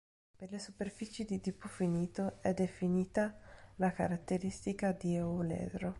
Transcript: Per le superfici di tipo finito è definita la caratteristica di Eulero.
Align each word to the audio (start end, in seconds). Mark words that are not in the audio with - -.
Per 0.35 0.49
le 0.49 0.57
superfici 0.57 1.25
di 1.25 1.39
tipo 1.39 1.67
finito 1.67 2.41
è 2.41 2.55
definita 2.55 3.37
la 3.75 3.91
caratteristica 3.93 4.93
di 4.93 5.13
Eulero. 5.13 5.89